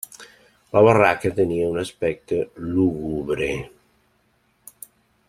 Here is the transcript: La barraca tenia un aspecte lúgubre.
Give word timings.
La 0.77 0.81
barraca 0.87 1.31
tenia 1.41 1.67
un 1.75 1.77
aspecte 1.83 2.39
lúgubre. 2.71 3.51